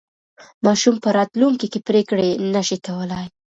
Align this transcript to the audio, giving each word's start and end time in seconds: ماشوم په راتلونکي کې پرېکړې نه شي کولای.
ماشوم 0.65 0.95
په 1.03 1.09
راتلونکي 1.17 1.67
کې 1.73 1.79
پرېکړې 1.87 2.29
نه 2.53 2.61
شي 2.67 2.77
کولای. 2.85 3.25